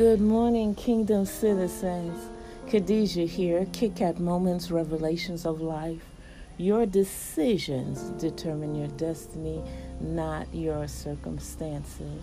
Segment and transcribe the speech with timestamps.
[0.00, 2.30] Good morning, Kingdom citizens.
[2.70, 6.02] Khadijah here, Kit Kat Moments, Revelations of Life.
[6.56, 9.62] Your decisions determine your destiny,
[10.00, 12.22] not your circumstances.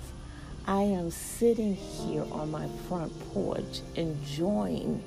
[0.66, 5.04] I am sitting here on my front porch enjoying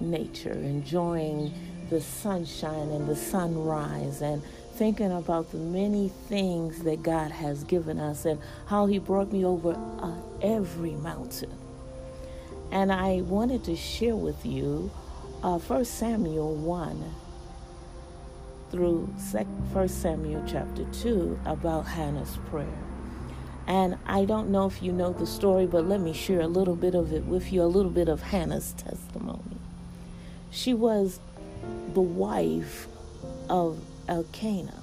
[0.00, 1.52] nature, enjoying
[1.90, 4.42] the sunshine and the sunrise, and
[4.80, 9.44] thinking about the many things that God has given us and how He brought me
[9.44, 11.52] over uh, every mountain.
[12.72, 14.90] And I wanted to share with you
[15.42, 17.14] uh, 1 Samuel 1
[18.70, 22.78] through 1 Samuel chapter 2 about Hannah's prayer.
[23.66, 26.74] And I don't know if you know the story, but let me share a little
[26.74, 29.58] bit of it with you, a little bit of Hannah's testimony.
[30.50, 31.20] She was
[31.92, 32.88] the wife
[33.50, 33.78] of
[34.10, 34.82] Elkanah.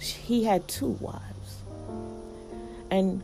[0.00, 1.62] He had two wives.
[2.90, 3.22] And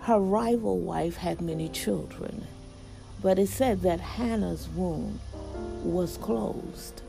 [0.00, 2.48] her rival wife had many children.
[3.22, 5.20] But it said that Hannah's womb
[5.84, 7.02] was closed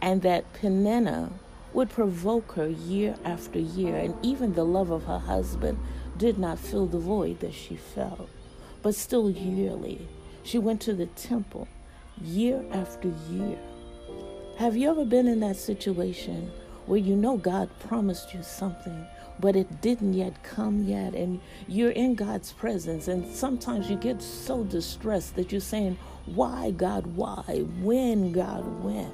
[0.00, 1.30] and that Peninnah
[1.72, 5.78] would provoke her year after year, and even the love of her husband
[6.16, 8.28] did not fill the void that she felt.
[8.82, 10.06] But still, yearly,
[10.42, 11.68] she went to the temple
[12.22, 13.58] year after year
[14.56, 16.50] have you ever been in that situation
[16.86, 19.06] where you know God promised you something,
[19.38, 24.22] but it didn't yet come yet, and you're in God's presence, and sometimes you get
[24.22, 27.66] so distressed that you're saying, Why, God, why?
[27.82, 29.12] When, God, when?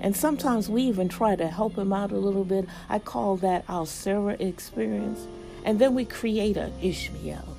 [0.00, 2.68] And sometimes we even try to help him out a little bit.
[2.88, 5.26] I call that our Sarah experience.
[5.64, 7.56] And then we create an Ishmael.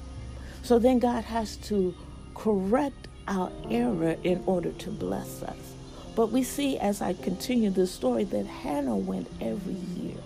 [0.63, 1.93] So then God has to
[2.35, 5.76] correct our error in order to bless us.
[6.17, 10.17] But we see as I continue the story that Hannah went every year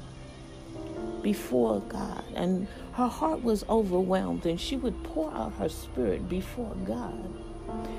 [1.22, 6.74] before God, and her heart was overwhelmed, and she would pour out her spirit before
[6.86, 7.30] God,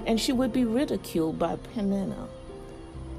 [0.06, 2.28] and she would be ridiculed by Peninnah.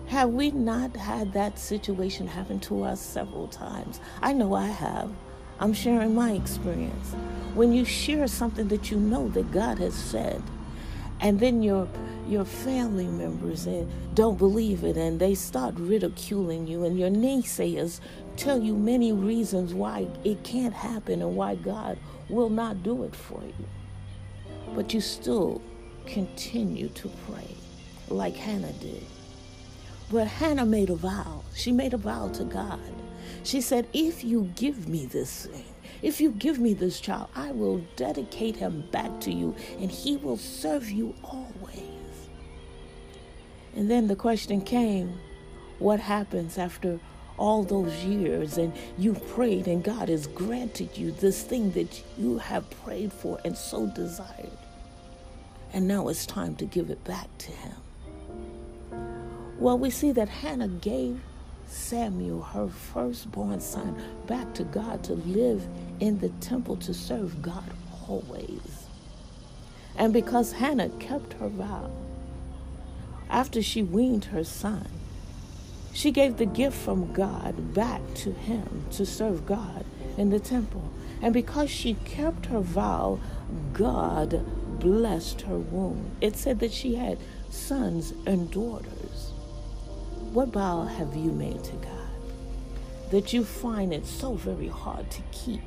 [0.08, 4.00] Have we not had that situation happen to us several times?
[4.24, 5.12] I know I have.
[5.60, 7.14] I'm sharing my experience.
[7.54, 10.42] When you share something that you know that God has said,
[11.22, 11.88] and then your
[12.28, 18.00] your family members and don't believe it and they start ridiculing you and your naysayers
[18.38, 21.98] tell you many reasons why it can't happen and why God
[22.30, 23.66] will not do it for you.
[24.76, 25.62] But you still
[26.06, 27.56] continue to pray
[28.10, 29.06] like Hannah did.
[30.12, 31.44] But Hannah made a vow.
[31.56, 32.80] She made a vow to God.
[33.44, 35.66] She said, If you give me this thing,
[36.02, 40.18] if you give me this child, I will dedicate him back to you and he
[40.18, 41.93] will serve you always.
[43.76, 45.20] And then the question came
[45.80, 47.00] what happens after
[47.38, 52.38] all those years and you've prayed and God has granted you this thing that you
[52.38, 54.58] have prayed for and so desired?
[55.74, 57.76] And now it's time to give it back to Him.
[59.58, 61.20] Well, we see that Hannah gave
[61.68, 65.68] Samuel, her firstborn son, back to God to live
[66.00, 67.64] in the temple to serve God
[68.08, 68.86] always.
[69.98, 71.92] And because Hannah kept her vow,
[73.34, 74.88] after she weaned her son,
[75.92, 79.84] she gave the gift from God back to him to serve God
[80.18, 80.94] in the temple.
[81.20, 83.20] And because she kept her vow,
[83.74, 84.46] God
[84.80, 86.12] blessed her womb.
[86.22, 87.18] It said that she had
[87.50, 89.32] sons and daughters.
[90.32, 95.22] What vow have you made to God that you find it so very hard to
[95.32, 95.62] keep?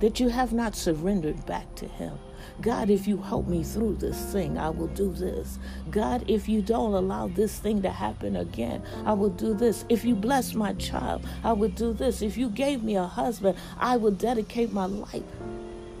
[0.00, 2.18] That you have not surrendered back to Him?
[2.60, 5.58] God, if you help me through this thing, I will do this.
[5.90, 9.84] God, if you don't allow this thing to happen again, I will do this.
[9.88, 12.22] If you bless my child, I will do this.
[12.22, 15.22] If you gave me a husband, I will dedicate my life.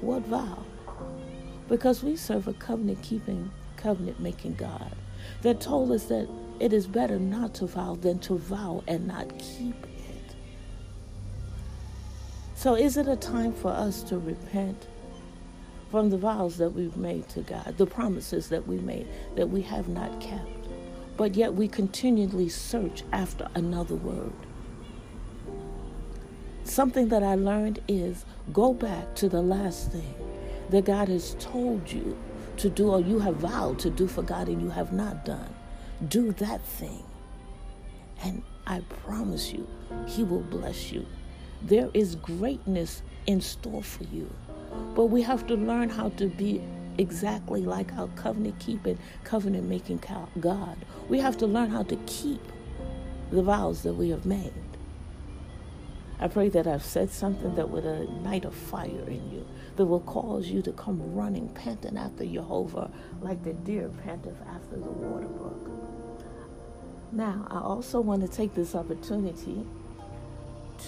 [0.00, 0.62] What vow?
[1.68, 4.92] Because we serve a covenant keeping, covenant making God
[5.42, 6.28] that told us that
[6.60, 9.95] it is better not to vow than to vow and not keep it.
[12.56, 14.88] So, is it a time for us to repent?
[15.90, 19.06] from the vows that we've made to God, the promises that we made
[19.36, 20.68] that we have not kept.
[21.16, 24.32] But yet we continually search after another word.
[26.64, 30.14] Something that I learned is go back to the last thing
[30.70, 32.18] that God has told you
[32.58, 35.54] to do or you have vowed to do for God and you have not done.
[36.08, 37.04] Do that thing.
[38.22, 39.66] And I promise you,
[40.06, 41.06] He will bless you.
[41.62, 44.32] There is greatness in store for you.
[44.94, 46.62] But we have to learn how to be
[46.98, 50.02] exactly like our covenant keeping, covenant making
[50.40, 50.76] God.
[51.08, 52.40] We have to learn how to keep
[53.30, 54.52] the vows that we have made.
[56.18, 60.00] I pray that I've said something that would ignite a fire in you, that will
[60.00, 65.26] cause you to come running, panting after Jehovah, like the deer panteth after the water
[65.26, 65.70] brook.
[67.12, 69.66] Now, I also want to take this opportunity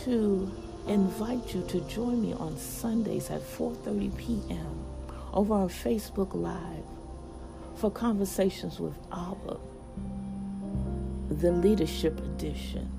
[0.08, 0.50] to
[0.86, 4.86] invite you to join me on Sundays at 4:30 p.m.
[5.34, 6.86] over on Facebook Live
[7.76, 9.58] for conversations with Abba,
[11.28, 12.90] the leadership edition.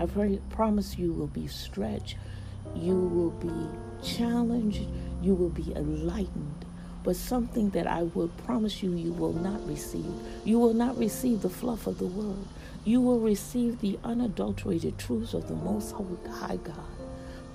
[0.00, 2.16] I pray, promise you will be stretched,
[2.74, 3.68] you will be
[4.04, 4.82] challenged,
[5.22, 6.64] you will be enlightened.
[7.04, 10.12] But something that I will promise you, you will not receive.
[10.44, 12.48] You will not receive the fluff of the word.
[12.86, 16.76] You will receive the unadulterated truths of the Most High God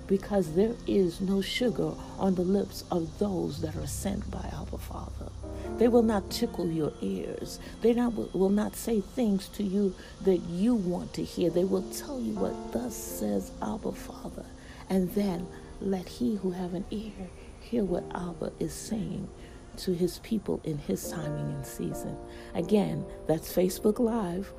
[0.06, 4.78] because there is no sugar on the lips of those that are sent by our
[4.78, 5.32] Father.
[5.78, 7.62] They will not tickle your ears.
[7.82, 9.96] They not, will not say things to you
[10.26, 11.50] that you want to hear.
[11.50, 14.46] They will tell you what thus says Abba Father.
[14.90, 15.48] And then
[15.80, 17.30] let he who have an ear
[17.62, 19.30] hear what Abba is saying
[19.78, 22.18] to his people in his timing and season.
[22.54, 24.52] Again, that's Facebook Live,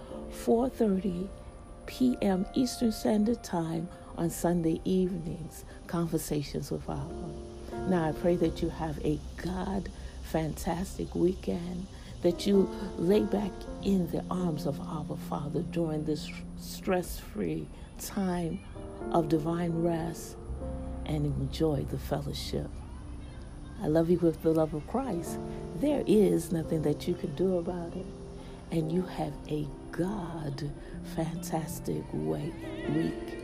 [0.44, 1.28] 4:30
[1.86, 2.46] p.m.
[2.54, 7.30] Eastern Standard Time on Sunday evenings, Conversations with Abba.
[7.88, 9.88] Now I pray that you have a God
[10.24, 11.86] fantastic weekend,
[12.22, 13.50] that you lay back
[13.82, 16.28] in the arms of our Father during this
[16.58, 17.66] stress free
[17.98, 18.60] time
[19.10, 20.36] of divine rest
[21.06, 22.70] and enjoy the fellowship.
[23.82, 25.38] I love you with the love of Christ.
[25.80, 28.06] There is nothing that you can do about it.
[28.70, 30.70] And you have a God
[31.14, 32.52] fantastic way,
[32.94, 33.41] week